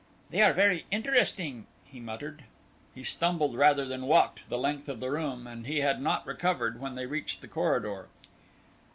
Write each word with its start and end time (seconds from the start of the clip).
"They 0.31 0.41
are 0.41 0.51
very 0.51 0.87
interesting," 0.89 1.67
he 1.85 1.99
muttered. 1.99 2.45
He 2.95 3.03
stumbled 3.03 3.55
rather 3.55 3.85
than 3.85 4.07
walked 4.07 4.49
the 4.49 4.57
length 4.57 4.89
of 4.89 4.99
the 4.99 5.11
room, 5.11 5.45
and 5.45 5.67
he 5.67 5.81
had 5.81 6.01
not 6.01 6.25
recovered 6.25 6.79
when 6.81 6.95
they 6.95 7.05
reached 7.05 7.41
the 7.41 7.47
corridor. 7.47 8.07